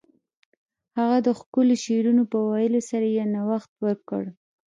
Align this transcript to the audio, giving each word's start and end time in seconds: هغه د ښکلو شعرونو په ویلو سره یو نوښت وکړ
هغه 0.97 1.17
د 1.25 1.29
ښکلو 1.39 1.73
شعرونو 1.83 2.23
په 2.31 2.37
ویلو 2.49 2.81
سره 2.89 3.05
یو 3.07 3.25
نوښت 3.35 3.71
وکړ 3.85 4.23